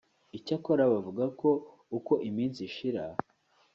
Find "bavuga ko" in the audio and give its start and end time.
0.93-1.49